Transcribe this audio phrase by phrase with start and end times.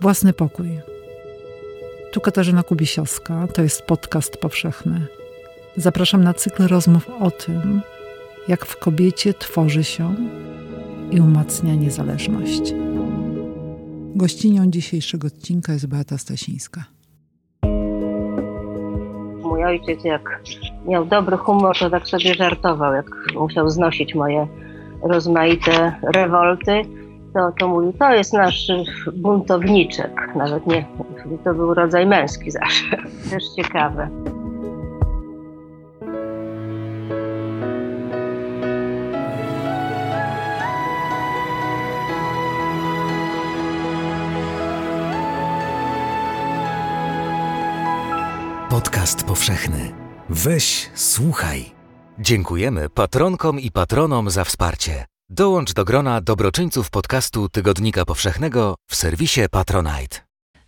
[0.00, 0.68] Własny pokój.
[2.12, 5.06] Tu Katarzyna Kubisiowska, to jest podcast powszechny.
[5.76, 7.80] Zapraszam na cykl rozmów o tym,
[8.48, 10.14] jak w kobiecie tworzy się
[11.10, 12.74] i umacnia niezależność.
[14.14, 16.84] Gościnią dzisiejszego odcinka jest Beata Stasińska.
[19.42, 20.42] Mój ojciec, jak
[20.86, 24.46] miał dobry humor, to tak sobie żartował, jak musiał znosić moje
[25.02, 26.82] rozmaite rewolty
[27.34, 28.72] to, to mówi, to jest nasz
[29.16, 30.34] buntowniczek.
[30.36, 30.86] Nawet nie,
[31.44, 32.96] to był rodzaj męski zawsze.
[33.30, 34.08] Też ciekawe.
[48.70, 49.92] Podcast powszechny.
[50.28, 51.64] Weź, słuchaj.
[52.18, 55.17] Dziękujemy patronkom i patronom za wsparcie.
[55.30, 60.18] Dołącz do grona dobroczyńców podcastu Tygodnika Powszechnego w serwisie Patronite.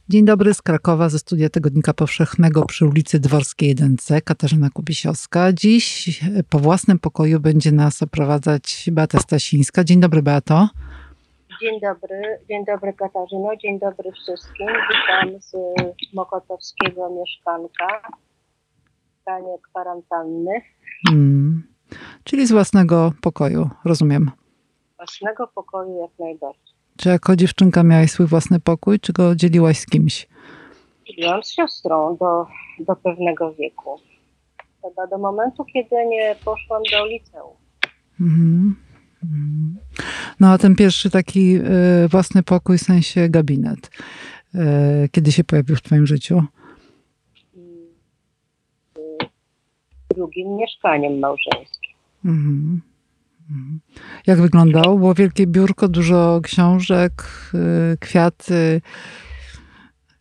[0.08, 5.52] Dzień dobry z Krakowa, ze studia Tygodnika Powszechnego przy ulicy Dworskiej 1C, Katarzyna Kubisiowska.
[5.52, 9.84] Dziś po własnym pokoju będzie nas oprowadzać Beata Stasińska.
[9.84, 10.68] Dzień dobry, Beato.
[11.60, 14.66] Dzień dobry, dzień dobry Katarzyno, dzień dobry wszystkim.
[14.66, 15.52] Witam z
[16.14, 18.08] Mokotowskiego mieszkanka
[19.18, 20.60] w stanie kwarantanny.
[21.08, 21.62] Hmm.
[22.24, 24.30] Czyli z własnego pokoju, rozumiem
[25.00, 26.74] własnego pokoju jak najbardziej.
[26.96, 30.28] Czy jako dziewczynka miałaś swój własny pokój, czy go dzieliłaś z kimś?
[31.06, 32.46] Dzieliłam z siostrą do,
[32.78, 34.00] do pewnego wieku.
[34.82, 37.56] Chyba do momentu, kiedy nie poszłam do liceum.
[38.20, 38.76] Mhm.
[39.24, 39.76] mhm.
[40.40, 43.90] No a ten pierwszy taki y, własny pokój, w sensie gabinet,
[44.54, 46.42] y, kiedy się pojawił w twoim życiu?
[50.14, 51.94] drugim mieszkaniem małżeńskim.
[52.24, 52.80] Mhm.
[53.50, 53.80] Mhm.
[54.26, 54.98] Jak wyglądał?
[54.98, 57.12] Było wielkie biurko, dużo książek,
[57.94, 58.80] y, kwiaty,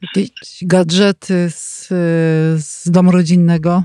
[0.01, 1.87] jakieś gadżety z,
[2.63, 3.83] z domu rodzinnego?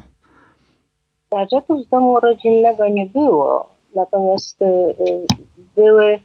[1.31, 5.27] Gadżetów z domu rodzinnego nie było, natomiast y, y,
[5.77, 6.19] były,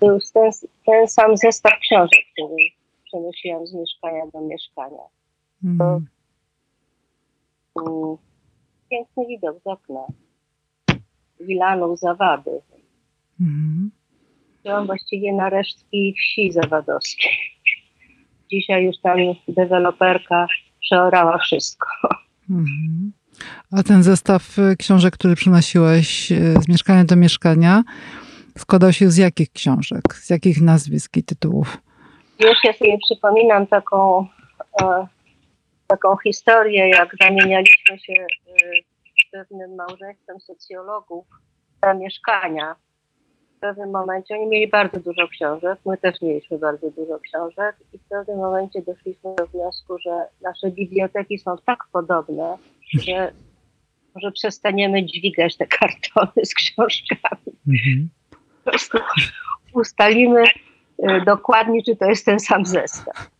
[0.00, 0.50] był ten,
[0.86, 2.56] ten sam zestaw książek, który
[3.04, 5.02] przenosiłam z mieszkania do mieszkania.
[5.64, 5.78] Mm.
[7.74, 8.18] To,
[8.90, 10.00] piękny widok z okna.
[11.46, 12.50] Wilanów Zawady.
[13.40, 13.90] Mhm.
[14.86, 17.32] właściwie na resztki wsi zawadowskiej.
[18.50, 20.46] Dzisiaj już tam deweloperka
[20.80, 21.88] przeorała wszystko.
[22.50, 23.12] Mhm.
[23.72, 27.82] A ten zestaw y, książek, który przynosiłeś y, z mieszkania do mieszkania,
[28.58, 30.14] składał się z jakich książek?
[30.14, 31.78] Z jakich nazwisk i tytułów?
[32.40, 34.26] Już ja sobie przypominam taką,
[34.82, 35.06] e,
[35.86, 38.91] taką historię, jak zamienialiśmy się y,
[39.32, 41.26] pewnym małżeństwem socjologów
[41.82, 42.76] na mieszkania.
[43.56, 47.98] W pewnym momencie oni mieli bardzo dużo książek, my też mieliśmy bardzo dużo książek i
[47.98, 50.10] w pewnym momencie doszliśmy do wniosku, że
[50.42, 52.58] nasze biblioteki są tak podobne,
[53.02, 53.32] że
[54.14, 57.56] może przestaniemy dźwigać te kartony z książkami.
[57.68, 58.08] Mhm.
[58.64, 58.98] Po prostu
[59.74, 63.30] ustalimy y, dokładnie, czy to jest ten sam zestaw.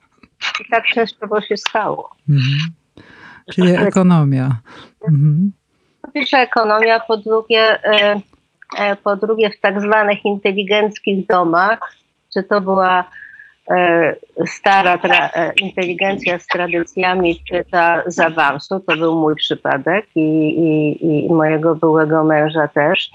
[0.61, 2.17] I tak często się stało.
[2.29, 2.73] Mhm.
[3.55, 4.61] Czyli ekonomia.
[5.09, 5.62] Mhm po
[6.13, 8.21] pierwsze ekonomia, po drugie, e,
[8.79, 11.79] e, po drugie w tak zwanych inteligenckich domach,
[12.35, 13.05] czy to była
[13.71, 14.99] e, stara
[15.57, 21.75] inteligencja z tradycjami, czy ta z awansu, to był mój przypadek i, i, i mojego
[21.75, 23.11] byłego męża też.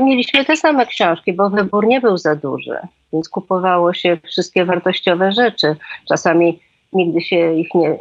[0.00, 2.78] Mieliśmy te same książki, bo wybór nie był za duży,
[3.12, 5.76] więc kupowało się wszystkie wartościowe rzeczy.
[6.08, 6.58] Czasami
[6.92, 7.98] nigdy się ich nie,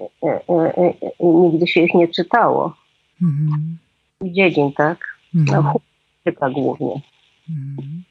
[1.19, 2.73] nigdy się ich nie czytało.
[3.21, 3.77] Mhm.
[4.21, 4.97] Dziedzin, tak?
[5.35, 5.63] Mhm.
[5.63, 7.01] No, głównie.
[7.49, 8.03] Mhm.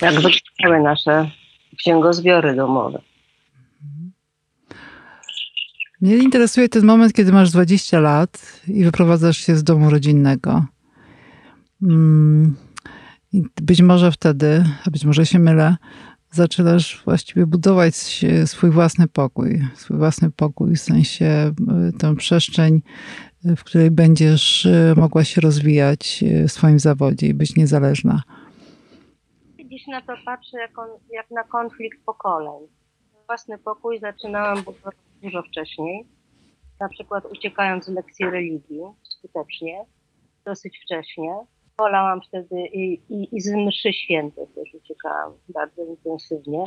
[0.00, 1.30] Jak wyglądały nasze
[1.78, 3.02] księgozbiory domowe.
[3.82, 4.12] Mhm.
[6.00, 10.64] Mnie interesuje ten moment, kiedy masz 20 lat i wyprowadzasz się z domu rodzinnego.
[11.82, 12.56] Mm,
[13.62, 15.76] być może wtedy, a być może się mylę,
[16.30, 19.64] zaczynasz właściwie budować swój własny pokój.
[19.74, 21.54] Swój własny pokój, w sensie
[21.88, 22.82] y, tę przestrzeń
[23.56, 28.22] w której będziesz e, mogła się rozwijać e, w swoim zawodzie i być niezależna?
[29.64, 32.68] Dziś na to patrzę jak, on, jak na konflikt pokoleń.
[33.26, 34.62] Własny pokój zaczynałam
[35.22, 36.06] dużo wcześniej,
[36.80, 39.84] na przykład uciekając z lekcji religii skutecznie,
[40.44, 41.36] dosyć wcześnie.
[41.78, 46.64] Wolałam wtedy i, i, i z mszy świętych też uciekałam bardzo intensywnie.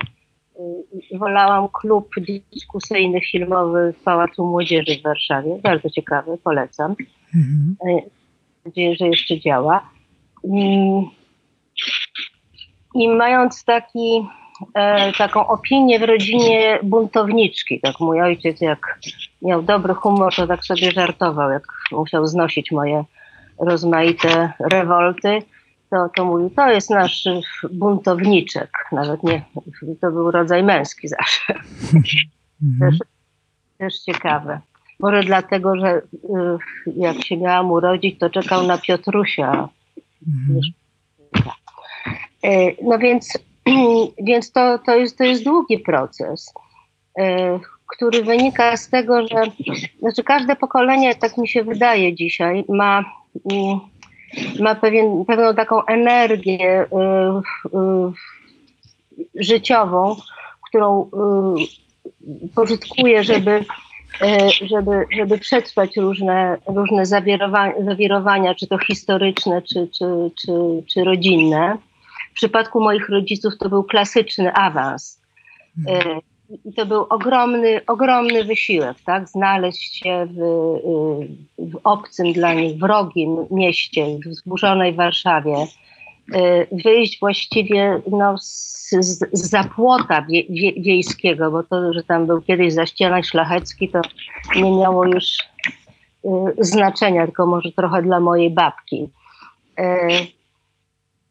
[1.13, 2.10] Y, wolałam klub
[2.54, 5.60] dyskusyjny filmowy w Pałacu Młodzieży w Warszawie.
[5.63, 6.96] Bardzo ciekawy, polecam.
[7.36, 7.75] Mhm.
[7.90, 8.01] Y, mam
[8.66, 9.90] nadzieję, że jeszcze działa.
[10.44, 10.68] I,
[12.96, 14.28] I, mając taki
[14.74, 17.80] e, taką opinię w rodzinie buntowniczki.
[17.80, 19.00] Tak mój ojciec jak
[19.42, 23.04] miał dobry humor, to tak sobie żartował, jak musiał znosić moje
[23.60, 25.40] rozmaite rewolty,
[25.89, 27.27] to, to mówił, to jest nasz
[27.71, 28.71] buntowniczek.
[28.91, 29.41] Nawet nie,
[30.01, 31.53] to był rodzaj męski zawsze.
[32.63, 32.91] Mhm.
[32.91, 33.00] Też,
[33.77, 34.59] też ciekawe.
[35.00, 36.01] Może dlatego, że y,
[36.95, 39.69] jak się miałam urodzić, to czekał na Piotrusia.
[40.27, 40.62] Mhm.
[42.45, 43.39] Y, No więc,
[44.27, 46.53] więc to, to, jest, to jest długi proces,
[47.19, 47.24] y,
[47.88, 49.44] który wynika z tego, że
[50.00, 53.03] znaczy każde pokolenie, tak mi się wydaje dzisiaj, ma,
[53.51, 53.80] mm,
[54.60, 58.12] ma pewien, pewną taką energię y, y,
[59.44, 60.16] życiową,
[60.70, 61.08] którą y,
[62.56, 63.66] pożytkuje, żeby,
[64.62, 70.06] żeby, żeby przetrwać różne, różne zawirowania, zawirowania, czy to historyczne, czy, czy,
[70.42, 70.52] czy,
[70.88, 71.78] czy rodzinne.
[72.32, 75.22] W przypadku moich rodziców to był klasyczny awans.
[76.66, 79.30] I to był ogromny, ogromny wysiłek, tak?
[79.30, 85.68] Znaleźć się w, y, w obcym dla nich, wrogim mieście, w zburzonej Warszawie,
[86.36, 92.42] y, wyjść właściwie no, z, z, zapłota wie, wie, wiejskiego, bo to, że tam był
[92.42, 94.01] kiedyś zaścianek szlachecki, to
[94.56, 99.10] nie miało już y, znaczenia, tylko może trochę dla mojej babki.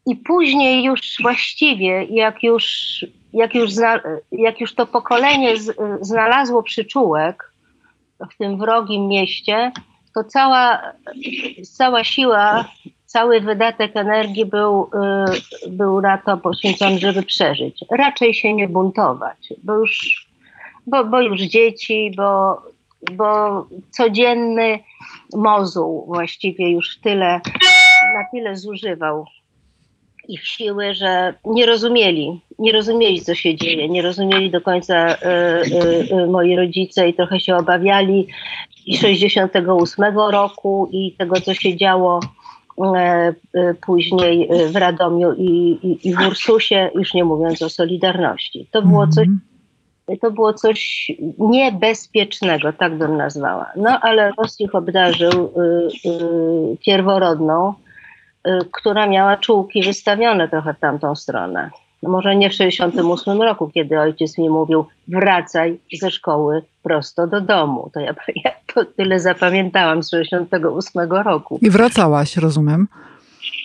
[0.07, 2.65] I później już właściwie, jak już,
[3.33, 4.01] jak już, zna,
[4.33, 7.53] jak już to pokolenie z, znalazło przyczółek
[8.33, 9.73] w tym wrogim mieście,
[10.15, 10.83] to cała,
[11.77, 12.65] cała siła
[13.09, 14.91] cały wydatek energii był,
[15.67, 17.85] y, był na to poświęcony, żeby przeżyć.
[17.91, 20.27] Raczej się nie buntować, bo już,
[20.87, 22.63] bo, bo już dzieci, bo,
[23.13, 24.79] bo codzienny
[25.33, 27.41] mozuł właściwie już tyle,
[28.15, 29.27] na tyle zużywał
[30.29, 35.17] ich siły, że nie rozumieli, nie rozumieli, co się dzieje, nie rozumieli do końca y,
[35.25, 38.29] y, y, moi rodzice i trochę się obawiali
[38.87, 42.21] i 68 roku i tego, co się działo
[42.79, 48.69] e, e, później w Radomiu i, i, i w Ursusie, już nie mówiąc o Solidarności.
[48.71, 49.27] To było coś,
[50.21, 53.67] to było coś niebezpiecznego, tak bym nazwała.
[53.77, 57.75] No ale ich obdarzył y, y, pierworodną,
[58.73, 61.71] która miała czułki wystawione trochę w tamtą stronę.
[62.03, 67.41] No może nie w 68 roku, kiedy ojciec mi mówił, wracaj ze szkoły prosto do
[67.41, 67.91] domu.
[67.95, 68.15] To ja,
[68.45, 71.59] ja to tyle zapamiętałam z 68 roku.
[71.63, 72.89] I wracałaś, rozumiem.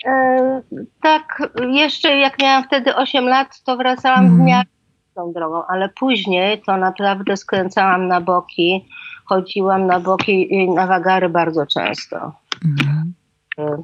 [0.05, 0.61] E,
[1.01, 4.41] tak, jeszcze jak miałam wtedy 8 lat, to wracałam Mhm.
[4.41, 4.69] w miarę
[5.15, 8.85] tą drogą, ale później to naprawdę skręcałam na boki,
[9.25, 12.31] chodziłam na boki i na wagary bardzo często.
[12.65, 13.13] Mhm.
[13.57, 13.83] E,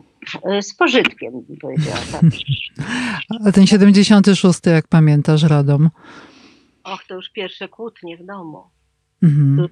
[0.61, 1.97] z pożytkiem, bym powiedziała.
[2.11, 2.21] Tak.
[3.47, 5.89] A ten 76, jak pamiętasz, Radom?
[6.83, 8.63] Och, to już pierwsze kłótnie w domu.
[9.23, 9.67] Mhm.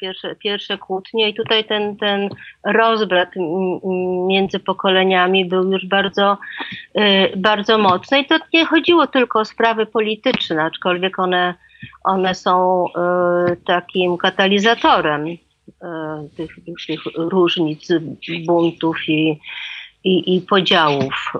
[0.00, 2.28] Pierwsze, pierwsze kłótnie i tutaj ten, ten
[2.64, 3.28] rozbrat
[4.28, 6.38] między pokoleniami był już bardzo,
[6.98, 11.54] y, bardzo mocny i to nie chodziło tylko o sprawy polityczne, aczkolwiek one,
[12.04, 15.26] one są y, takim katalizatorem
[16.36, 16.56] tych,
[16.86, 17.88] tych różnic,
[18.46, 19.40] buntów i,
[20.04, 21.32] i, i podziałów.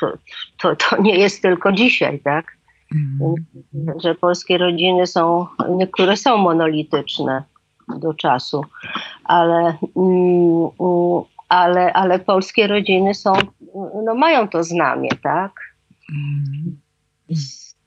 [0.00, 0.12] To,
[0.58, 2.60] to, to nie jest tylko dzisiaj, tak?
[2.94, 4.00] Mhm.
[4.00, 7.42] że polskie rodziny są, niektóre są monolityczne
[7.98, 8.64] do czasu,
[9.24, 10.68] ale, mm,
[11.48, 13.32] ale, ale polskie rodziny są,
[14.04, 15.52] no mają to znamie, tak?
[16.12, 16.80] Mhm.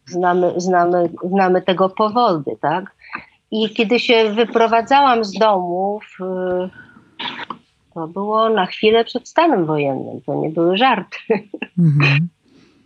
[0.05, 2.95] Znamy, znamy, znamy tego powody, tak?
[3.51, 6.92] I kiedy się wyprowadzałam z domów, y,
[7.93, 11.17] to było na chwilę przed stanem wojennym, to nie były żarty.
[11.79, 12.29] Mhm.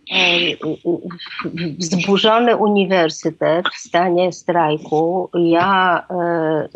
[1.78, 5.30] wzburzony uniwersytet w stanie strajku.
[5.34, 6.68] Ja e,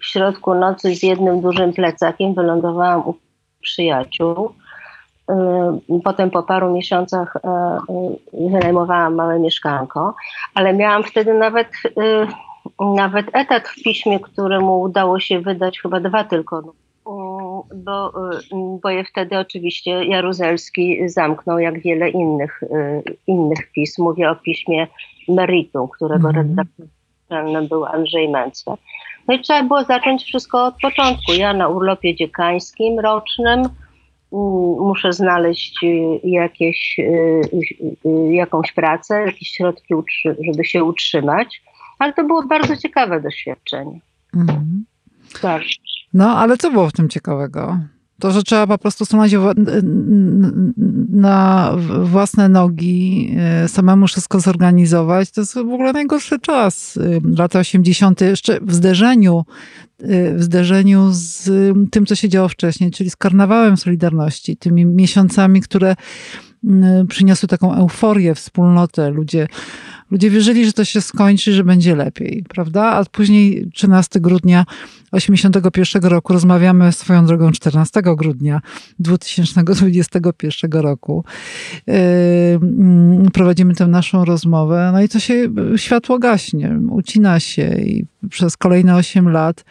[0.00, 3.14] w środku nocy z jednym dużym plecakiem wylądowałam u
[3.60, 4.50] przyjaciół.
[5.30, 7.78] E, Potem po paru miesiącach e,
[8.32, 10.14] wynajmowałam małe mieszkanko,
[10.54, 11.68] ale miałam wtedy nawet,
[12.96, 16.58] nawet etat w piśmie, któremu udało się wydać chyba dwa tylko.
[16.58, 16.72] Mm,
[17.84, 18.40] Bo, y,
[18.82, 24.02] bo je wtedy oczywiście Jaruzelski zamknął jak wiele innych, y, innych pism.
[24.02, 24.86] Mówię o piśmie
[25.28, 26.56] Meritum, którego Mhm.
[26.56, 28.76] redaktorem był Andrzej Mencler.
[29.28, 31.32] No i trzeba było zacząć wszystko od początku.
[31.32, 33.68] Ja na urlopie dziekańskim rocznym mm,
[34.80, 36.96] muszę znaleźć y, jakieś,
[38.30, 41.62] jakąś pracę, jakieś środki, żeby się utrzymać.
[42.02, 44.00] Ale to było bardzo ciekawe doświadczenie.
[44.34, 44.84] Mhm.
[45.40, 45.62] Tak.
[46.14, 47.78] No, ale co było w tym ciekawego?
[48.20, 49.32] To, że trzeba po prostu stanąć
[51.08, 56.98] na własne nogi, e, samemu wszystko zorganizować, to jest w ogóle najgorszy czas.
[57.38, 58.20] Lata 80.
[58.20, 59.44] jeszcze w zderzeniu,
[60.00, 61.50] e, w zderzeniu z
[61.90, 65.96] tym, co się działo wcześniej, czyli z karnawałem Solidarności, tymi miesiącami, które
[67.08, 69.10] przyniosły taką euforię, wspólnotę.
[69.10, 69.48] Ludzie
[70.12, 72.82] Ludzie wierzyli, że to się skończy, że będzie lepiej, prawda?
[72.82, 74.64] A później 13 grudnia
[75.12, 78.60] 81 roku rozmawiamy swoją drogą 14 grudnia
[78.98, 81.24] 2021 roku.
[81.86, 81.94] Yy,
[83.32, 85.34] prowadzimy tę naszą rozmowę, no i to się
[85.76, 89.64] światło gaśnie, ucina się i przez kolejne 8 lat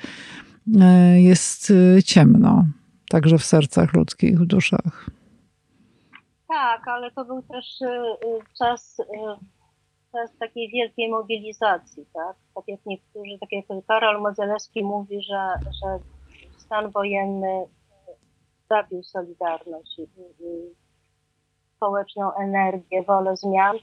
[0.67, 2.65] yy, jest yy, ciemno,
[3.09, 5.09] także w sercach ludzkich, w duszach.
[6.47, 7.79] Tak, ale to był też
[8.57, 8.97] czas
[10.11, 12.35] czas takiej wielkiej mobilizacji, tak?
[12.55, 15.99] Tak jak niektórzy, tak jak Karol Modzelewski mówi, że, że
[16.57, 17.65] stan wojenny
[18.69, 20.01] zabił Solidarność i,
[20.39, 20.75] i
[21.75, 23.77] społeczną energię, wolę zmian.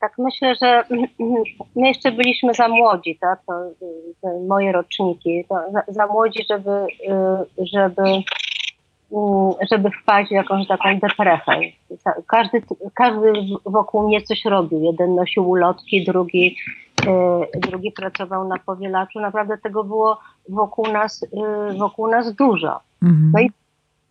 [0.00, 0.84] Tak myślę, że
[1.76, 3.40] my jeszcze byliśmy za młodzi, tak?
[3.46, 3.52] To,
[4.22, 6.86] to moje roczniki, za, za, młodzi, żeby,
[7.58, 8.22] żeby Mm,
[9.70, 11.60] żeby wpaść w jakąś taką deprechę.
[12.26, 12.62] Każdy,
[12.94, 13.32] każdy
[13.66, 14.82] wokół mnie coś robił.
[14.82, 16.56] Jeden nosił ulotki, drugi,
[17.06, 19.20] e, drugi pracował na powielaczu.
[19.20, 22.80] Naprawdę tego było wokół nas, e, wokół nas dużo.
[23.02, 23.30] Mhm.
[23.34, 23.50] No i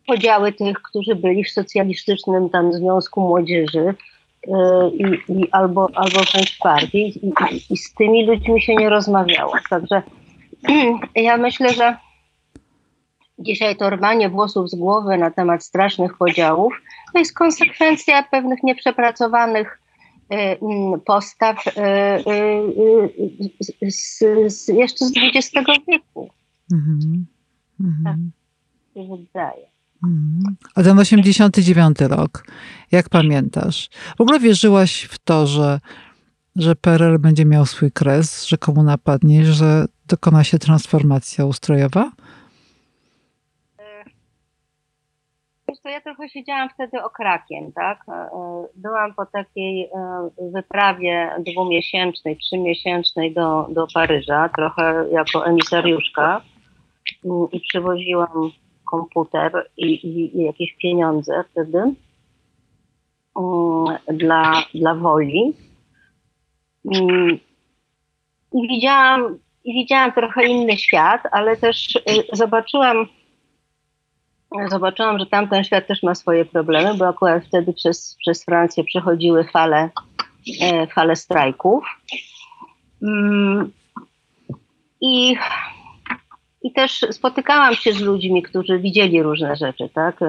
[0.07, 3.93] podziały tych, którzy byli w socjalistycznym tam Związku Młodzieży
[4.47, 8.89] e, i, i albo, albo wręcz bardziej i, i, i z tymi ludźmi się nie
[8.89, 9.53] rozmawiało.
[9.69, 10.01] Także
[11.15, 11.97] ja myślę, że
[13.39, 16.73] Dzisiaj to rwanie włosów z głowy na temat strasznych podziałów
[17.13, 19.79] to jest konsekwencja pewnych nieprzepracowanych
[20.31, 21.71] y, mm, postaw y,
[23.83, 26.29] y, z, z, jeszcze z XX wieku.
[26.71, 26.99] Mm
[27.81, 28.03] -hmm.
[28.03, 28.15] Tak
[28.93, 29.67] się wydaje.
[30.03, 30.53] Mm -hmm.
[30.75, 32.43] A ten 89 rok,
[32.91, 33.89] jak pamiętasz?
[34.17, 35.79] W ogóle wierzyłaś w to, że,
[36.55, 42.11] że PRL będzie miał swój kres, że komu napadnie, że dokona się transformacja ustrojowa?
[45.89, 47.99] Ja trochę siedziałam wtedy okrakiem, tak?
[48.09, 48.29] E, e,
[48.75, 49.89] byłam po takiej e,
[50.51, 56.41] wyprawie dwumiesięcznej, trzymiesięcznej do, do Paryża, trochę jako emisariuszka
[57.25, 58.51] mm, i przywoziłam
[58.91, 61.95] komputer i, i, i jakieś pieniądze wtedy mm,
[64.07, 65.53] dla, dla woli.
[66.95, 67.39] Mm,
[68.53, 71.99] I widziałam, I widziałam trochę inny świat, ale też
[72.33, 73.07] zobaczyłam
[74.69, 79.43] zobaczyłam, że tamten świat też ma swoje problemy, bo akurat wtedy przez, przez Francję przechodziły
[79.43, 79.89] fale,
[80.61, 81.83] e, fale strajków.
[83.03, 83.71] Mm,
[85.01, 85.35] I,
[86.61, 89.89] I też spotykałam się z ludźmi, którzy widzieli różne rzeczy.
[89.93, 90.21] Tak?
[90.21, 90.25] E,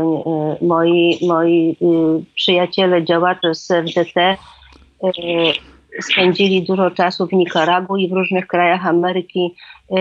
[0.63, 4.37] moi, moi y, przyjaciele, działacze z FDT e,
[6.01, 9.55] spędzili dużo czasu w Nikaraguu i w różnych krajach Ameryki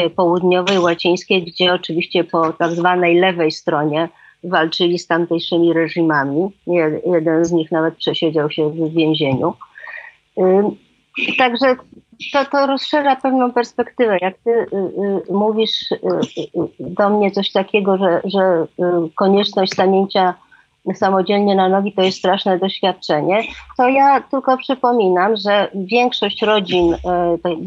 [0.05, 4.09] y, Południowej, Łacińskiej, gdzie oczywiście po tak zwanej lewej stronie
[4.43, 6.49] walczyli z tamtejszymi reżimami.
[7.05, 9.53] Jeden z nich nawet przesiedział się w więzieniu.
[10.37, 10.41] Y,
[11.37, 11.75] także
[12.33, 14.17] to, to rozszerza pewną perspektywę.
[14.21, 14.67] Jak ty y,
[15.33, 15.89] mówisz
[16.79, 18.67] do mnie coś takiego, że, że
[19.15, 20.33] konieczność stanięcia
[20.95, 23.43] samodzielnie na nogi to jest straszne doświadczenie,
[23.77, 26.97] to ja tylko przypominam, że większość rodzin e,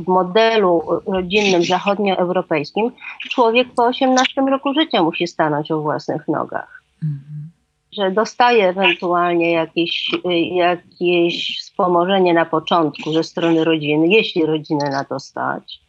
[0.05, 2.91] w modelu rodzinnym zachodnioeuropejskim
[3.31, 6.83] człowiek po 18 roku życia musi stanąć o własnych nogach.
[7.03, 7.51] Mhm.
[7.93, 10.11] Że dostaje ewentualnie jakieś,
[10.53, 15.81] jakieś wspomożenie na początku ze strony rodziny, jeśli rodzinę na to stać.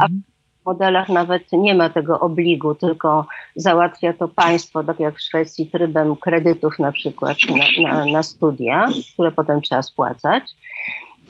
[0.00, 0.22] A mhm
[0.66, 3.26] modelach nawet nie ma tego obligu, tylko
[3.56, 7.36] załatwia to państwo, tak jak w Szwecji, trybem kredytów na przykład
[7.78, 10.44] na, na, na studia, które potem trzeba spłacać.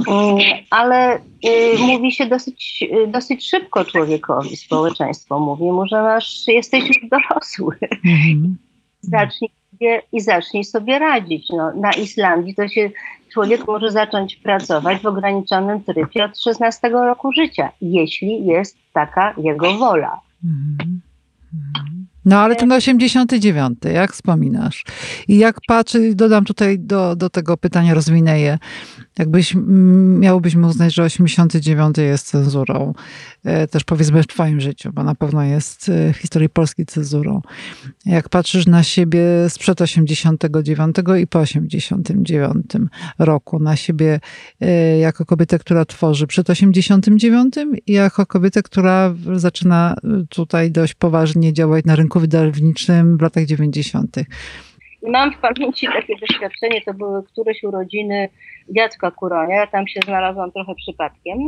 [0.08, 0.38] Mm,
[0.70, 7.10] ale y, mówi się dosyć, dosyć szybko człowiekowi, społeczeństwo mówi mu, że masz, jesteś już
[7.10, 7.76] dorosły.
[7.80, 8.72] Mm-hmm.
[9.02, 11.49] Zacznij sobie, i zacznij sobie radzić.
[11.50, 12.90] No, na Islandii to się
[13.32, 19.78] człowiek może zacząć pracować w ograniczonym trybie od 16 roku życia, jeśli jest taka jego
[19.78, 20.21] wola.
[22.25, 24.85] No ale ten 89, jak wspominasz?
[25.28, 28.59] I jak patrzę, dodam tutaj do, do tego pytania, rozwinę je.
[29.19, 32.95] Jakbyś mm, miałbyś mu uznać, że 89 jest cenzurą,
[33.45, 37.42] e, też powiedzmy w twoim życiu, bo na pewno jest e, w historii Polski cenzurą.
[38.07, 42.66] Jak patrzysz na siebie sprzed 89 i po 89
[43.19, 44.21] roku, na siebie
[44.61, 47.54] e, jako kobietę, która tworzy przed 89
[47.87, 49.97] i jako kobietę, która zaczyna
[50.28, 54.16] tutaj dość poważnie działać na rynku wydawniczym w latach 90.
[55.09, 58.28] Mam w pamięci takie doświadczenie, to były któreś urodziny
[58.68, 61.38] dziadka Kuronia, ja tam się znalazłam trochę przypadkiem.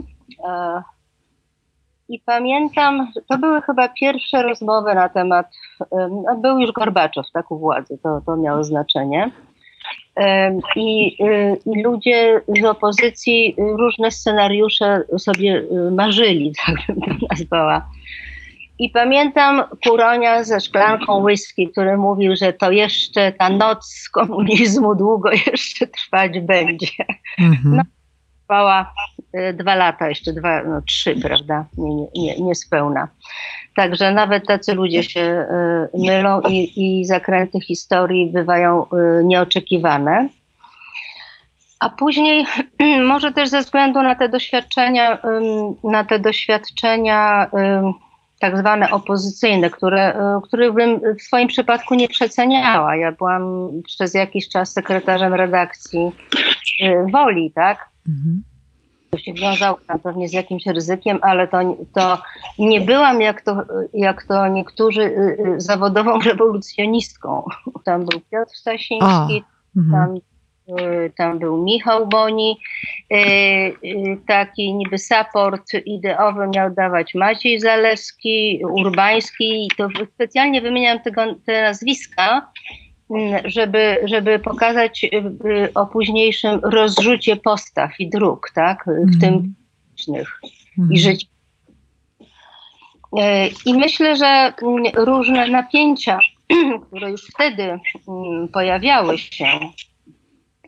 [0.48, 0.82] E,
[2.08, 5.46] I pamiętam, to były chyba pierwsze rozmowy na temat,
[5.90, 9.30] no, był już Gorbaczow, tak, u władzy, to, to miało znaczenie.
[10.76, 17.88] I, y, I ludzie z opozycji różne scenariusze sobie marzyli, tak bym to nazwała.
[18.78, 25.30] I pamiętam Kuronia ze szklanką whisky, który mówił, że to jeszcze ta noc komunizmu długo
[25.52, 26.86] jeszcze trwać będzie.
[27.38, 27.76] Mhm.
[27.76, 27.82] No,
[28.42, 28.94] trwała
[29.36, 33.08] y, dwa lata, jeszcze dwa, no trzy, prawda, nie, nie, niespełna.
[33.76, 35.46] Także nawet tacy ludzie się
[35.94, 40.28] y, mylą i, i zakręty historii bywają y, nieoczekiwane.
[41.80, 42.46] A później,
[43.12, 45.18] może też ze względu na te doświadczenia,
[45.84, 47.50] na te doświadczenia
[48.44, 52.96] tak zwane opozycyjne, które, e, których bym w swoim przypadku nie przeceniała.
[52.96, 56.12] Ja byłam przez jakiś czas sekretarzem redakcji
[56.80, 57.88] e, Woli, tak?
[58.08, 58.42] Mhm.
[59.10, 61.58] To się wiązało tam pewnie z jakimś ryzykiem, ale to,
[61.94, 62.18] to
[62.58, 63.62] nie byłam jak to,
[63.94, 67.44] jak to niektórzy e, zawodową rewolucjonistką.
[67.84, 69.44] Tam był Piotr Stasiński,
[69.76, 69.92] mhm.
[69.92, 70.18] tam
[71.16, 72.56] tam był Michał Boni,
[73.12, 81.22] y, y, taki niby support ideowy miał dawać Maciej Zaleski, Urbański, to specjalnie wymieniam tego,
[81.46, 82.52] te nazwiska,
[83.44, 85.06] żeby, żeby pokazać
[85.74, 89.54] o późniejszym rozrzucie postaw i dróg, tak, w tym mhm.
[89.94, 90.40] politycznych
[90.78, 90.92] mm.
[90.92, 91.26] i życiu.
[93.66, 94.52] I myślę, że
[94.94, 96.18] różne napięcia,
[96.86, 97.78] które już wtedy
[98.52, 99.46] pojawiały się,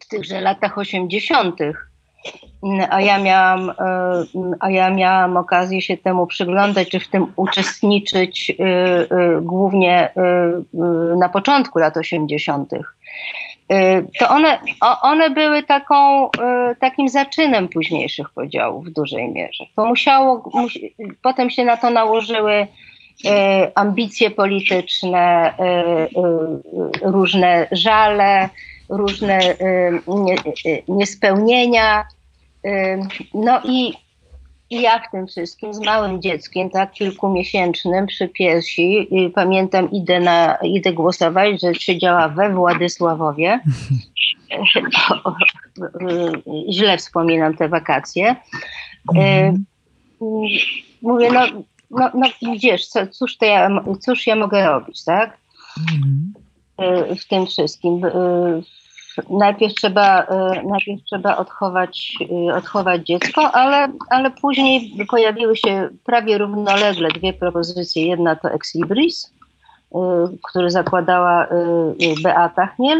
[0.06, 1.60] w tychże latach 80.,
[2.90, 3.74] a ja miałam, e,
[4.60, 10.12] a ja miałam okazję się temu przyglądać, czy w tym uczestniczyć e, e, głównie
[11.18, 12.70] na początku lat 80.
[14.18, 14.58] To one,
[15.02, 16.28] one były taką,
[16.80, 19.64] takim zaczynem późniejszych podziałów w dużej mierze.
[19.76, 22.66] To musiało, musi, potem się na to nałożyły
[23.74, 25.54] ambicje polityczne,
[27.02, 28.48] różne żale,
[28.88, 29.56] różne y,
[30.66, 32.04] y, niespełnienia.
[32.66, 33.00] Y,
[33.34, 33.92] no i,
[34.70, 40.92] ja w tym wszystkim z małym dzieckiem, tak kilkumiesięcznym przy piersi, pamiętam, idę, na, idę
[40.92, 43.60] głosować, że siedziała we Władysławowie.
[46.70, 48.36] Źle wspominam te wakacje.
[49.14, 49.64] Mhm.
[51.02, 51.46] Mówię, no,
[51.90, 52.26] no, no
[52.62, 53.70] wiesz, co, cóż, to ja,
[54.00, 55.38] cóż ja mogę robić, tak?
[56.78, 57.16] Mhm.
[57.16, 58.02] W tym wszystkim
[59.30, 66.38] najpierw trzeba, e, najpierw trzeba odchować, e, odchować dziecko, ale, ale później pojawiły się prawie
[66.38, 68.06] równolegle dwie propozycje.
[68.06, 69.32] Jedna to Ex Libris,
[69.94, 69.98] e,
[70.50, 71.46] który zakładała
[72.22, 72.98] Beata Chmiel,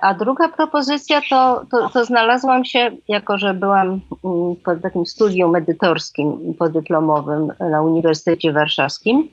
[0.00, 5.56] a druga propozycja to, to, to, znalazłam się, jako że byłam mm, pod takim studium
[5.56, 9.28] edytorskim podyplomowym na Uniwersytecie Warszawskim,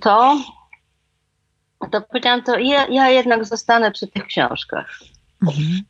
[0.00, 0.36] to
[1.90, 4.98] to powiedziałam, to ja, ja jednak zostanę przy tych książkach.
[5.42, 5.80] Mhm.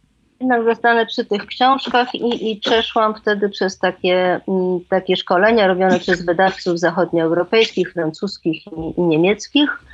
[0.41, 6.01] Jednak zostanę przy tych książkach i, i przeszłam wtedy przez takie, m, takie szkolenia robione
[6.01, 9.85] przez wydawców zachodnioeuropejskich, francuskich i, i niemieckich.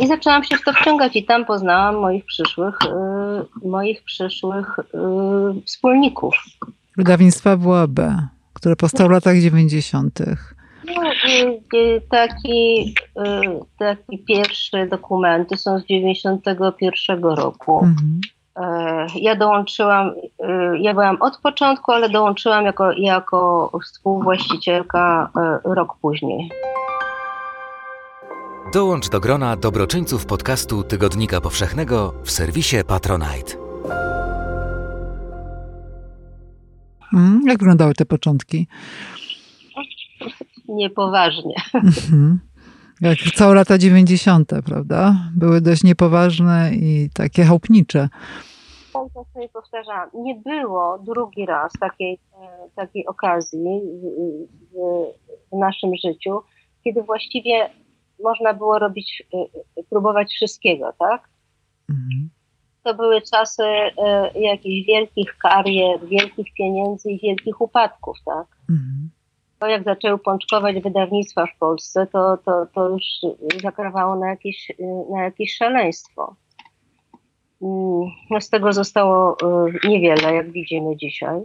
[0.00, 2.78] I zaczęłam się w to wciągać i tam poznałam moich przyszłych,
[3.64, 6.34] y, moich przyszłych y, wspólników.
[6.96, 8.00] Wydawnictwa WAB,
[8.52, 10.18] które powstało w latach 90.
[10.96, 11.02] No,
[12.10, 13.22] taki, y,
[13.78, 17.84] taki pierwsze dokumenty są z 91 roku.
[17.84, 18.20] Mhm.
[18.56, 25.96] E, ja dołączyłam, y, ja byłam od początku, ale dołączyłam jako, jako współwłaścicielka e, rok
[26.00, 26.50] później.
[28.74, 33.68] Dołącz do grona dobroczyńców podcastu Tygodnika Powszechnego w serwisie Patronite.
[37.14, 38.66] Mm, jak wyglądały te początki?
[40.68, 41.54] Niepoważnie.
[41.74, 42.40] Mhm.
[43.00, 45.14] Jak całe lata 90., prawda?
[45.36, 48.08] Były dość niepoważne i takie chałupnicze.
[48.92, 50.10] Tak, to sobie powtarzałam.
[50.14, 53.80] Nie było drugi raz takiej, e, takiej okazji
[54.72, 54.76] w,
[55.52, 56.40] w naszym życiu,
[56.84, 57.70] kiedy właściwie
[58.22, 59.22] można było robić,
[59.78, 61.28] e, próbować wszystkiego, tak?
[61.90, 62.30] Mhm
[62.88, 63.92] to były czasy e,
[64.40, 68.46] jakichś wielkich karier, wielkich pieniędzy i wielkich upadków, tak?
[68.70, 69.10] Mhm.
[69.58, 73.04] To jak zaczęły pączkować wydawnictwa w Polsce, to, to, to już
[73.62, 74.72] zakrawało na jakieś,
[75.10, 76.36] na jakieś szaleństwo.
[77.62, 81.40] Mm, No z tego zostało e, niewiele, jak widzimy dzisiaj.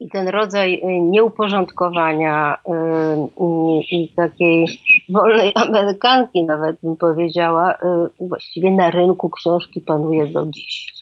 [0.00, 4.66] I ten rodzaj e, nieuporządkowania e, i, i takiej
[5.08, 7.74] wolnej Amerykanki, nawet bym powiedziała,
[8.20, 10.94] właściwie na rynku książki panuje do dziś.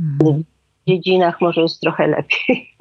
[0.00, 0.44] Mhm.
[0.82, 2.71] W dziedzinach może jest trochę lepiej.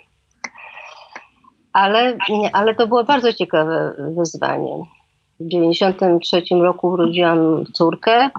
[1.74, 2.18] Ale,
[2.54, 4.72] ale to było bardzo ciekawe wyzwanie.
[5.40, 7.40] W 1993 roku urodziłam
[7.74, 8.32] córkę mm,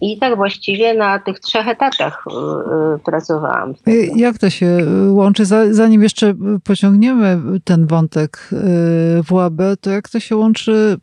[0.00, 3.74] i tak właściwie na tych trzech etatach y, y, pracowałam.
[3.88, 4.78] Y, Jak to się
[5.10, 5.44] łączy?
[5.44, 10.96] Za- Zanim jeszcze pociągniemy ten wątek y, WAB, to jak to się łączy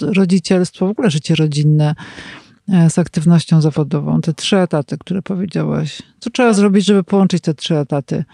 [0.00, 1.94] rodzicielstwo, w ogóle życie rodzinne
[2.88, 4.20] z aktywnością zawodową?
[4.20, 6.02] Te trzy etaty, które powiedziałaś.
[6.20, 8.24] Co trzeba zrobić, żeby połączyć te trzy etaty?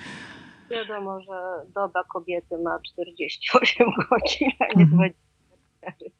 [0.70, 1.32] Wiadomo, że
[1.74, 4.88] doba kobiety ma 48 godzin, a nie Mhm.
[4.88, 6.10] 24.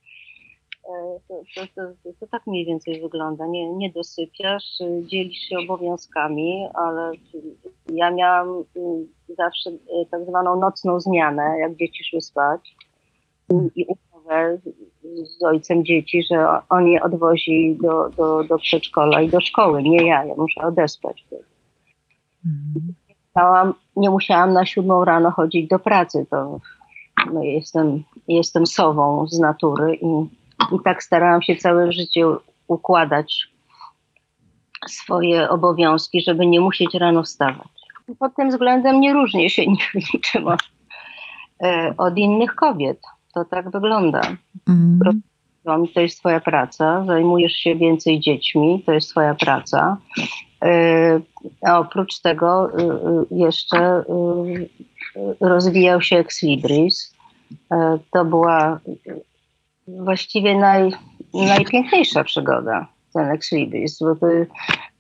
[0.84, 1.66] E, To, to,
[2.04, 3.46] to, to, tak mniej więcej wygląda.
[3.46, 7.12] Nie, nie dosypiasz, dzielisz się obowiązkami, ale
[7.92, 9.08] ja miałam mm,
[9.38, 12.76] zawsze y, tak zwaną nocną zmianę, jak dzieci szły spać.
[13.74, 14.58] I- umowę
[15.02, 19.82] z- z ojcem dzieci, że on je odwozi do, do, do przedszkola i do szkoły.
[19.82, 21.24] Nie ja, ja muszę odespać.
[22.46, 22.94] Mhm.
[23.38, 26.27] Musiałam, nie musiałam na siódmą rano chodzić do pracy.
[26.31, 26.61] To
[27.33, 30.07] no, jestem, jestem sową z natury i,
[30.74, 32.27] i tak starałam się całe życie
[32.68, 33.48] układać
[34.88, 37.68] swoje obowiązki, żeby nie musieć rano wstawać.
[38.18, 39.79] Pod tym względem nie różnię się ni-
[40.14, 40.61] niczym od,
[41.62, 43.01] e, od innych kobiet.
[43.35, 44.20] To tak wygląda.
[45.64, 49.96] Dom to jest twoja praca, zajmujesz się więcej dziećmi, to jest twoja praca.
[50.62, 51.23] Yy,
[51.62, 54.05] A oprócz tego yy, yy, jeszcze
[55.16, 57.14] yy, rozwijał się Ex Libris.
[57.51, 57.77] Yy,
[58.12, 58.81] To była
[59.88, 60.92] właściwie naj,
[61.35, 64.27] najpiękniejsza przygoda, ten Ex Libris, bo to,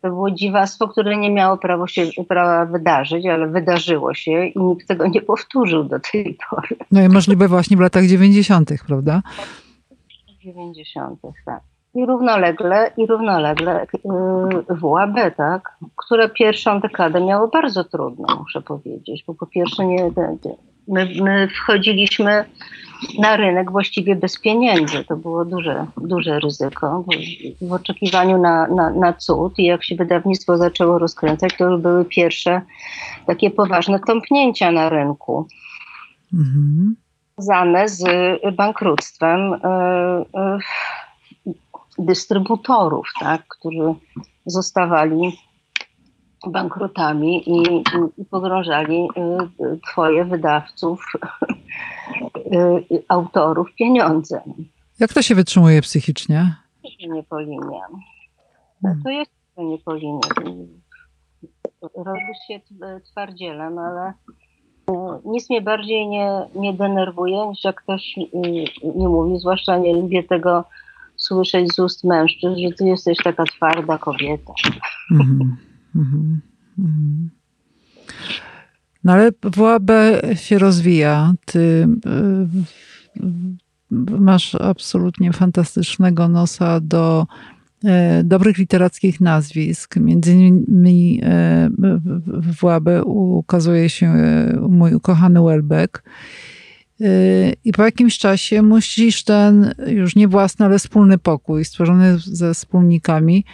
[0.02, 4.88] to było dziwactwo, które nie miało prawo się, prawa wydarzyć, ale wydarzyło się i nikt
[4.88, 6.76] tego nie powtórzył do tej pory.
[6.90, 9.22] No i możliwe właśnie w latach 90., prawda?
[10.42, 11.20] 90.
[11.44, 11.62] tak.
[11.98, 19.24] I równolegle, i równolegle yy, WAB, tak, które pierwszą dekadę miało bardzo trudno, muszę powiedzieć,
[19.26, 20.10] bo po pierwsze nie,
[20.88, 22.44] my, my wchodziliśmy
[23.18, 25.04] na rynek właściwie bez pieniędzy.
[25.04, 27.04] To było duże, duże ryzyko
[27.60, 32.04] w oczekiwaniu na, na, na cud i jak się wydawnictwo zaczęło rozkręcać, to już były
[32.04, 32.60] pierwsze
[33.26, 35.46] takie poważne tąpnięcia na rynku
[36.34, 36.96] Mhm.
[37.38, 38.02] związane z
[38.56, 39.58] bankructwem e,
[40.34, 40.58] e,
[41.98, 43.94] dystrybutorów, tak, którzy
[44.46, 45.38] zostawali
[46.46, 47.82] bankrutami i,
[48.18, 49.48] i, pogrążali e,
[49.90, 51.04] twoje wydawców,
[52.52, 54.42] e, autorów pieniądzem.
[55.00, 56.54] Jak to się wytrzymuje psychicznie?
[57.08, 57.80] Nie po linie.
[58.82, 59.02] Hmm.
[59.02, 60.20] To jest nie po linie.
[61.96, 62.60] Robisz się
[63.04, 64.12] twardzielem, ale
[64.90, 68.28] e, nic mnie bardziej nie, nie denerwuje, niż jak ktoś y,
[68.94, 70.64] nie mówi, zwłaszcza nie lubię tego
[71.28, 74.52] słyszeć z ust mężczyzn, że ty jesteś taka twarda kobieta.
[75.10, 75.56] Mhm.
[75.96, 76.40] Mhm.
[76.78, 77.30] Mhm.
[79.04, 79.90] No ale WAB
[80.34, 81.34] się rozwija.
[81.44, 81.88] Ty
[83.16, 83.18] y,
[84.20, 87.26] masz absolutnie fantastycznego nosa do
[87.84, 89.96] e, dobrych literackich nazwisk.
[89.96, 91.70] Między innymi e,
[92.26, 96.02] w WAB ukazuje się e, mój ukochany Welbeck.
[97.00, 102.54] Y, I po jakimś czasie musisz ten już nie własny, ale wspólny pokój stworzony ze
[102.54, 103.44] wspólnikami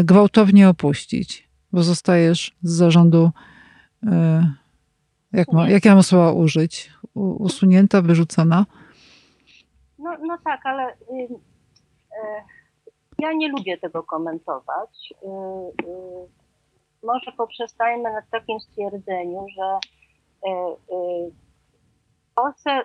[0.00, 3.30] y, gwałtownie opuścić, bo zostajesz z zarządu,
[4.02, 4.08] y,
[5.32, 8.66] jak, ma, jakie mam słowa użyć, usunięta, wyrzucona.
[9.98, 11.28] No, no tak, ale y,
[12.12, 12.44] e,
[13.18, 15.14] ja nie lubię tego komentować.
[15.22, 16.28] Y, y,
[17.02, 19.78] może poprzestajmy nad takim stwierdzeniu, że
[20.48, 21.43] y, y,
[22.34, 22.80] Polsce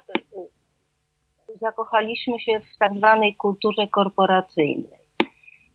[1.61, 4.99] zakochaliśmy się w tak zwanej kulturze korporacyjnej.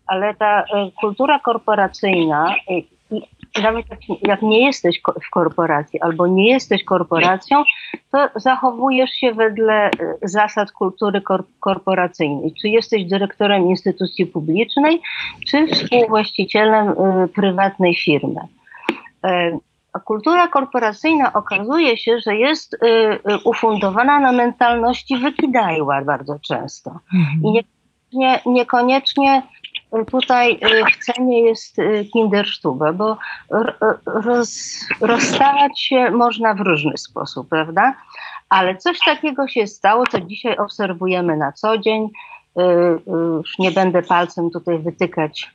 [0.07, 0.65] Ale ta y,
[1.01, 3.87] kultura korporacyjna, i nawet
[4.23, 7.65] jak, nie jesteś w korporacji albo nie jesteś korporacją,
[8.13, 9.91] to zachowujesz się wedle e,
[10.23, 12.55] zasad kultury kor- korporacyjnej.
[12.61, 15.01] Czy jesteś dyrektorem instytucji publicznej,
[15.51, 18.41] czy współwłaścicielem e, prywatnej firmy.
[19.95, 26.99] A kultura korporacyjna okazuje się, że jest e, e, ufundowana na mentalności wykidajła bardzo często.
[27.45, 27.63] I nie,
[28.13, 29.43] nie, niekoniecznie
[30.11, 30.61] tutaj
[30.93, 31.77] w cenie jest
[32.13, 33.19] Kinderstube, bo
[34.07, 37.95] roz, rozstawać się można w różny sposób, prawda?
[38.49, 42.09] Ale coś takiego się stało, co dzisiaj obserwujemy na co dzień.
[43.07, 45.51] Już nie będę palcem tutaj wytykać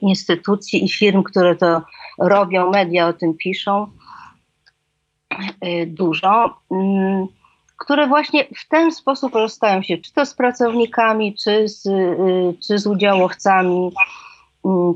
[0.00, 1.82] instytucji i firm, które to
[2.18, 3.86] robią, media o tym piszą
[5.86, 6.56] dużo.
[6.70, 7.26] Mm,
[7.76, 12.78] które właśnie w ten sposób rozstają się, czy to z pracownikami, czy z, y, czy
[12.78, 13.92] z udziałowcami,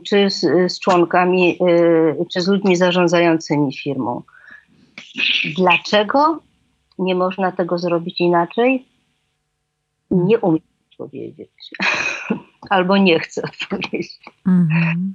[0.06, 4.22] czy z, z członkami, y, czy z ludźmi zarządzającymi firmą.
[5.56, 6.38] Dlaczego
[6.98, 8.86] nie można tego zrobić inaczej?
[10.10, 10.69] Nie umiem
[11.00, 11.50] powiedzieć.
[12.70, 14.18] Albo nie chcę odpowiedzieć.
[14.46, 15.10] Mm-hmm.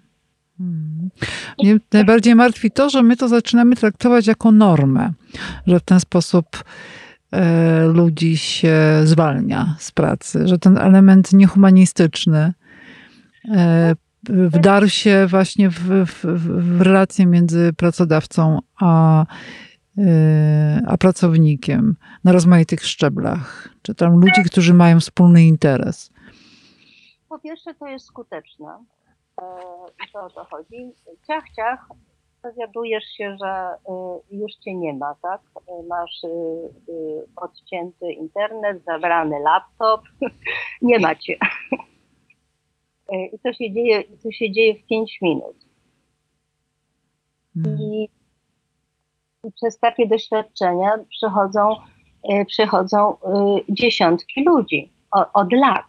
[1.63, 5.13] Mnie najbardziej martwi to, że my to zaczynamy traktować jako normę,
[5.67, 6.63] że w ten sposób
[7.35, 12.53] E, ludzi się zwalnia z pracy, że ten element niehumanistyczny
[13.51, 13.95] e,
[14.29, 16.25] wdarł się właśnie w, w,
[16.77, 19.25] w relacje między pracodawcą a,
[20.87, 26.11] a pracownikiem na rozmaitych szczeblach, czy tam ludzi, którzy mają wspólny interes.
[27.29, 28.83] Po pierwsze, to jest skuteczne.
[30.07, 30.91] I to o to chodzi.
[31.27, 31.87] Ciach, ciach,
[32.45, 33.75] dowiadujesz się, że
[34.31, 35.41] y, już cię nie ma, tak?
[35.87, 40.01] Masz y, y, odcięty internet, zabrany laptop,
[40.81, 41.37] nie ma cię.
[43.33, 45.55] I to się dzieje, to się dzieje w 5 minut.
[47.53, 47.81] Hmm.
[47.81, 48.09] I,
[49.47, 51.75] I przez takie doświadczenia przychodzą,
[52.47, 53.17] przychodzą
[53.69, 54.91] dziesiątki ludzi
[55.33, 55.85] od lat.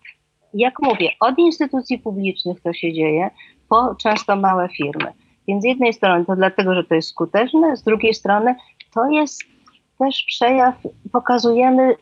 [0.54, 3.30] Jak mówię, od instytucji publicznych to się dzieje,
[3.68, 5.12] po często małe firmy.
[5.48, 8.54] Więc z jednej strony to dlatego, że to jest skuteczne, z drugiej strony
[8.94, 9.42] to jest
[9.98, 10.74] też przejaw,
[11.12, 11.96] pokazujemy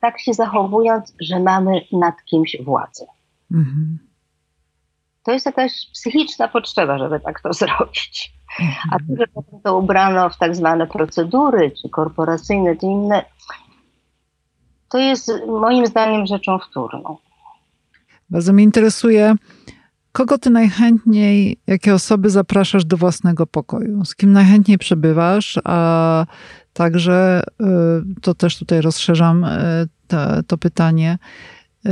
[0.00, 3.06] tak się zachowując, że mamy nad kimś władzę.
[3.52, 3.98] Mhm.
[5.22, 8.32] To jest jakaś psychiczna potrzeba, żeby tak to zrobić.
[8.92, 13.24] A to, że potem to ubrano w tak zwane procedury, czy korporacyjne, czy inne,
[14.88, 17.16] to jest moim zdaniem rzeczą wtórną.
[18.30, 19.34] Bardzo mnie interesuje,
[20.12, 24.04] Kogo ty najchętniej, jakie osoby zapraszasz do własnego pokoju?
[24.04, 25.58] Z kim najchętniej przebywasz?
[25.64, 26.26] A
[26.72, 27.64] także y,
[28.22, 31.18] to też tutaj rozszerzam y, to, to pytanie.
[31.86, 31.90] Y,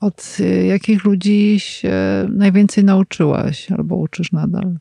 [0.00, 1.92] od jakich ludzi się
[2.28, 4.76] najwięcej nauczyłaś albo uczysz nadal?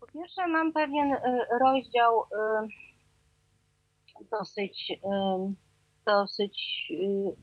[0.00, 1.16] Po pierwsze, mam pewien
[1.60, 2.24] rozdział
[4.30, 4.92] dosyć,
[6.06, 6.88] dosyć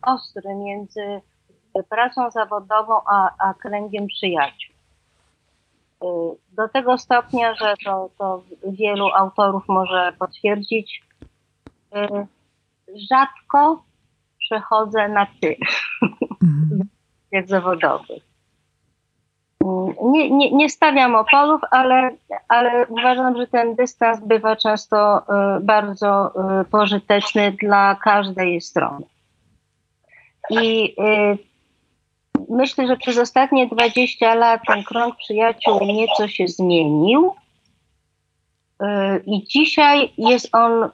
[0.02, 1.22] ostry między
[1.90, 4.76] pracą zawodową, a, a kręgiem przyjaciół.
[6.04, 6.06] Y,
[6.52, 11.04] do tego stopnia, że to, to wielu autorów może potwierdzić,
[11.96, 12.28] y,
[13.10, 13.84] rzadko
[14.46, 15.56] przechodzę na ty,
[16.44, 16.80] mm.
[17.32, 18.14] jak zawodowy.
[18.14, 19.66] Y,
[20.04, 22.10] nie, nie, nie stawiam oporów, ale,
[22.48, 25.22] ale uważam, że ten dystans bywa często
[25.62, 26.34] bardzo
[26.72, 29.06] pożyteczny dla każdej strony.
[30.50, 30.96] I
[32.50, 37.36] myślę, że przez ostatnie 20 lat ten krąg przyjaciół nieco się zmienił.
[39.26, 40.90] I dzisiaj jest on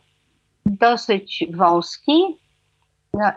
[0.65, 2.37] dosyć wąski.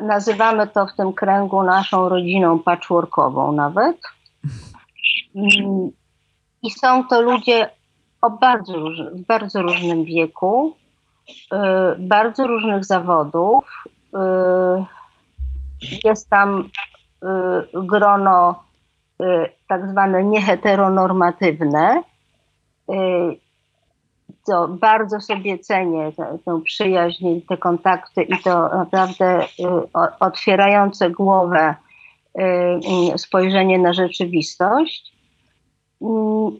[0.01, 3.97] Nazywamy to w tym kręgu naszą rodziną patchworkową nawet.
[5.35, 5.91] Mm,
[6.63, 7.71] I są to ludzie
[8.23, 8.73] o bardzo,
[9.13, 10.77] w bardzo różnym wieku,
[11.29, 11.57] y,
[11.99, 13.85] bardzo różnych zawodów.
[14.15, 14.19] Y,
[16.05, 16.71] jest tam
[17.23, 18.63] Y, grono
[19.69, 22.03] tak zwane nieheteronormatywne,
[24.42, 26.12] y, co bardzo sobie cenię,
[26.44, 29.46] tę przyjaźń, te kontakty i to naprawdę
[30.20, 31.74] otwierające głowę
[33.16, 35.12] spojrzenie na rzeczywistość.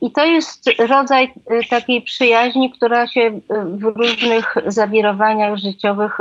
[0.01, 1.35] I to jest rodzaj
[1.71, 6.21] takiej przyjaźni, która się w różnych zawirowaniach życiowych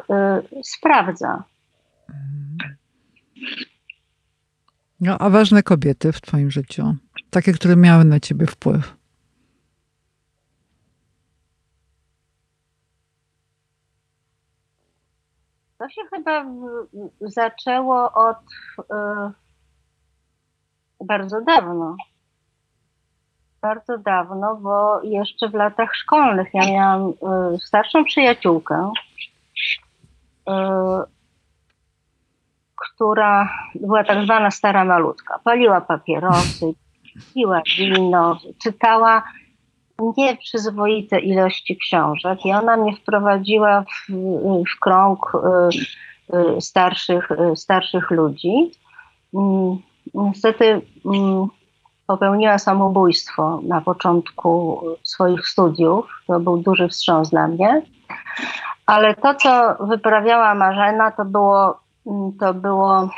[0.63, 1.43] sprawdza.
[4.99, 6.95] No, a ważne kobiety w Twoim życiu?
[7.29, 9.00] Takie, które miały na Ciebie wpływ?
[15.81, 16.45] To się chyba
[17.21, 18.37] zaczęło od
[18.79, 18.83] y,
[21.05, 21.95] bardzo dawno.
[23.61, 27.13] Bardzo dawno, bo jeszcze w latach szkolnych ja miałam y,
[27.59, 28.91] starszą przyjaciółkę.
[30.49, 30.51] Y,
[32.75, 35.39] która była tak zwana stara malutka.
[35.43, 36.65] Paliła papierosy,
[37.33, 39.23] piła wino, czytała
[40.17, 44.11] nieprzyzwoite ilości książek i ona mnie wprowadziła w,
[44.75, 48.71] w krąg y, y, starszych, y, starszych ludzi.
[49.33, 49.77] Mm,
[50.13, 51.47] niestety mm,
[52.07, 56.05] popełniła samobójstwo na początku swoich studiów.
[56.27, 57.81] To był duży wstrząs dla mnie.
[58.85, 63.09] Ale to, co wyprawiała Marzena, to było, mm, to było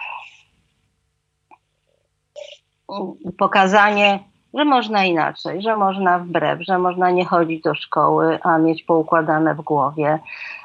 [3.38, 4.20] pokazanie,
[4.54, 9.56] że można inaczej, że można wbrew, że można nie chodzić do szkoły, a mieć poukładane
[9.56, 10.20] w głowie,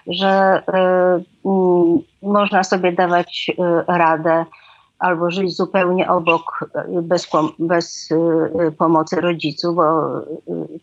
[0.07, 3.55] że y, y, można sobie dawać y,
[3.87, 4.45] radę
[4.99, 6.71] albo żyć zupełnie obok,
[7.03, 8.09] bez, bez
[8.79, 10.11] pomocy rodziców, bo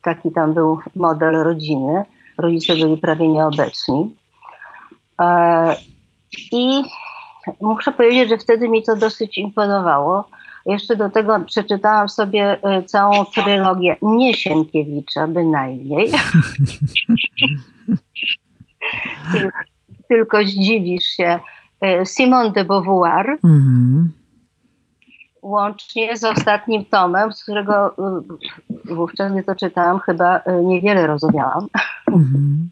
[0.02, 2.06] taki tam był model rodziny.
[2.38, 4.16] Rodzice byli prawie nieobecni.
[5.22, 5.76] E,
[6.52, 6.84] I
[7.62, 10.24] muszę powiedzieć, że wtedy mi to dosyć imponowało.
[10.66, 16.12] Jeszcze do tego przeczytałam sobie e, całą trylogię nie Sienkiewicza bynajmniej.
[20.10, 21.40] Tylko zdziwisz się.
[21.82, 23.38] E, Simone de Beauvoir.
[23.44, 24.12] Mm.
[25.42, 27.96] Łącznie z ostatnim tomem, z którego
[28.86, 31.68] wówczas, gdy to czytałam, chyba niewiele rozumiałam.
[32.08, 32.70] Mm.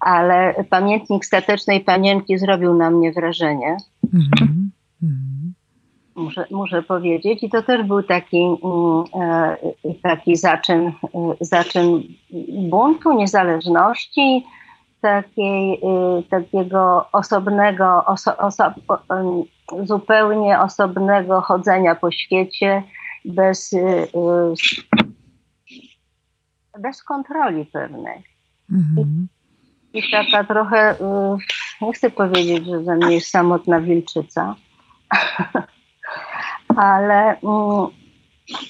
[0.00, 3.76] Ale pamiętnik statecznej panienki zrobił na mnie wrażenie.
[4.14, 4.70] Mm.
[6.18, 7.42] Muszę, muszę powiedzieć.
[7.42, 9.56] I to też był taki, mm, e,
[10.02, 10.92] taki zaczyn,
[11.40, 12.02] zaczyn
[12.70, 14.46] buntu, niezależności,
[15.00, 18.72] takiej, e, takiego osobnego, oso, oso,
[19.84, 22.82] zupełnie osobnego chodzenia po świecie
[23.24, 23.74] bez,
[26.78, 28.22] bez kontroli pewnej.
[28.72, 29.28] Mhm.
[29.92, 30.96] I, I taka trochę,
[31.82, 34.54] nie chcę powiedzieć, że ze mnie jest samotna wilczyca,
[36.78, 37.86] ale, mm,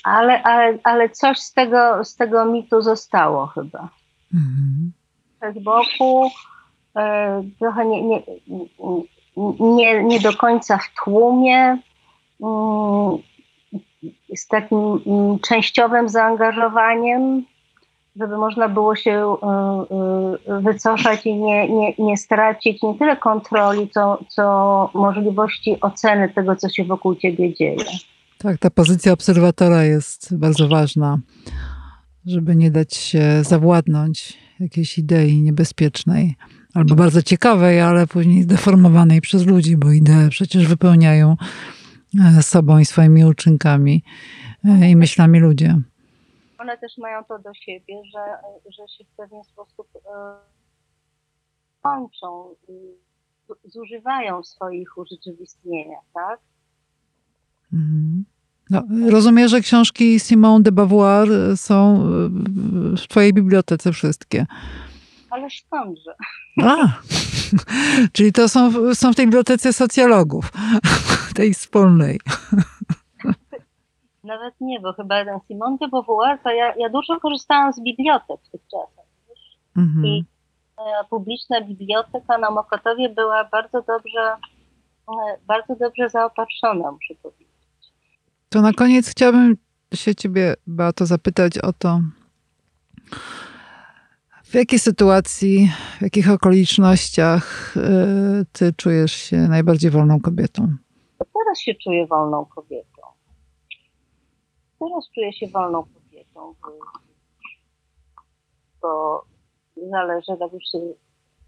[0.05, 3.89] ale, ale, ale coś z tego, z tego mitu zostało chyba.
[4.35, 4.93] Mhm.
[5.55, 6.31] Z boku,
[6.97, 8.23] e, trochę nie, nie,
[9.61, 11.79] nie, nie do końca w tłumie,
[12.43, 13.19] mm,
[14.37, 17.45] z takim mm, częściowym zaangażowaniem,
[18.17, 19.47] żeby można było się e,
[20.47, 26.57] e, wycofać i nie, nie, nie stracić nie tyle kontroli, co, co możliwości oceny tego,
[26.57, 27.85] co się wokół ciebie dzieje.
[28.39, 31.19] Tak, ta pozycja obserwatora jest bardzo ważna,
[32.27, 36.37] żeby nie dać się zawładnąć jakiejś idei niebezpiecznej
[36.75, 41.37] albo bardzo ciekawej, ale później zdeformowanej przez ludzi, bo idee przecież wypełniają
[42.39, 44.03] e, sobą i swoimi uczynkami
[44.89, 45.77] i myślami ludzie
[46.69, 48.21] one też mają to do siebie, że,
[48.73, 50.01] że się w pewien sposób e,
[51.83, 52.55] kończą,
[53.65, 56.41] zużywają swoich urzeczywistnienia, tak?
[57.73, 58.25] Mhm.
[58.71, 61.99] No, rozumiem, że książki Simone de Beauvoir są
[62.97, 64.47] w twojej bibliotece wszystkie.
[65.31, 66.15] Ale skądże?
[66.63, 66.77] A,
[68.13, 70.53] czyli to są, są w tej bibliotece socjologów,
[71.35, 72.21] tej wspólnej.
[74.29, 78.41] Nawet nie, bo chyba ten Simon de Beauvoir, to ja, ja dużo korzystałam z bibliotek
[78.45, 79.05] w tych czasach.
[79.77, 80.07] Mhm.
[80.07, 80.25] I
[80.79, 84.37] e, publiczna biblioteka na Mokotowie była bardzo dobrze,
[85.09, 87.49] e, bardzo dobrze zaopatrzona, muszę powiedzieć.
[88.49, 89.57] To na koniec chciałabym
[89.95, 92.01] się ciebie, Beato, zapytać o to,
[94.45, 100.77] w jakiej sytuacji, w jakich okolicznościach e, ty czujesz się najbardziej wolną kobietą?
[101.19, 102.98] Teraz się czuję wolną kobietą
[104.79, 106.55] teraz czuję się wolną kobietą,
[108.83, 109.25] bo
[109.91, 110.65] zależy tak już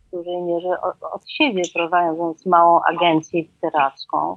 [0.06, 0.80] w dużej mierze
[1.12, 4.36] od, siebie, prowadząc małą agencję literacką,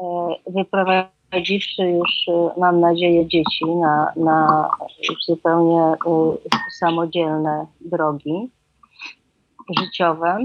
[0.00, 0.04] e,
[0.46, 4.70] wyprowadziwszy już, e, mam nadzieję, dzieci na, na
[5.08, 5.96] już zupełnie e,
[6.78, 8.50] samodzielne drogi
[9.78, 10.38] życiowe.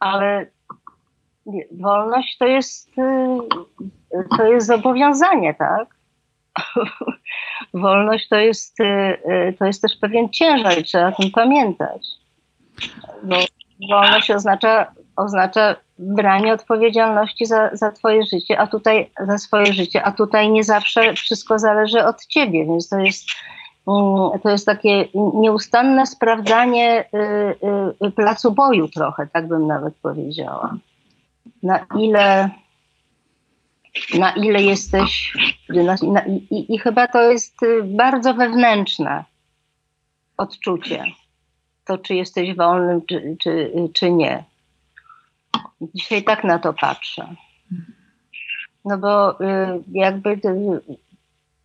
[0.00, 0.46] Ale
[1.72, 2.90] wolność to jest
[4.36, 5.88] to jest zobowiązanie, tak?
[7.74, 12.06] Wolność to jest, y, y, to jest też pewien ciężar i trzeba o tym pamiętać.
[13.22, 13.36] Bo
[13.90, 20.12] wolność oznacza, oznacza branie odpowiedzialności za, za twoje życie, a tutaj za swoje życie, a
[20.12, 23.26] tutaj nie zawsze wszystko zależy od ciebie, więc to jest,
[23.88, 27.04] mm, to jest takie nieustanne sprawdzanie
[28.02, 30.74] y, placu boju trochę, tak bym nawet powiedziała.
[31.62, 32.50] Na ile
[34.18, 35.32] na ile jesteś,
[35.68, 39.24] na, na, i, i, chyba to jest y, bardzo wewnętrzne
[40.36, 41.04] odczucie,
[41.84, 44.44] to czy jesteś wolny, czy, czy, czy nie.
[45.94, 47.34] Dzisiaj tak na to patrzę.
[48.84, 49.44] No bo y,
[49.92, 50.40] jakby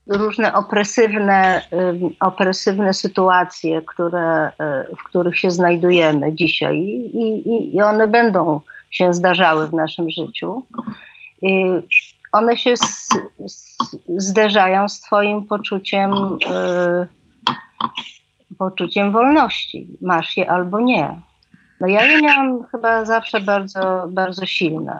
[0.07, 4.51] różne opresywne, y, opresywne sytuacje, które,
[4.99, 8.61] w których się znajdujemy dzisiaj i, i, i one będą
[8.93, 10.63] się zdarzały w naszym życiu
[12.33, 13.09] one się z,
[13.47, 13.77] z,
[14.17, 17.07] zderzają z Twoim poczuciem, y,
[18.57, 19.87] poczuciem wolności.
[20.01, 21.21] Masz je albo nie.
[21.79, 24.99] No ja je miałam chyba zawsze bardzo, bardzo silne.